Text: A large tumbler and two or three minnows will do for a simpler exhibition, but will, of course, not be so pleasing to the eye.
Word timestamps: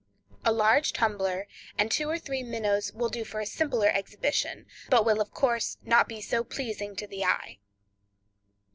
A 0.43 0.51
large 0.51 0.93
tumbler 0.93 1.47
and 1.77 1.91
two 1.91 2.09
or 2.09 2.17
three 2.17 2.41
minnows 2.41 2.91
will 2.91 3.07
do 3.09 3.23
for 3.23 3.39
a 3.39 3.45
simpler 3.45 3.87
exhibition, 3.89 4.65
but 4.89 5.05
will, 5.05 5.21
of 5.21 5.29
course, 5.29 5.77
not 5.83 6.07
be 6.07 6.21
so 6.21 6.43
pleasing 6.43 6.95
to 6.95 7.05
the 7.05 7.23
eye. 7.23 7.59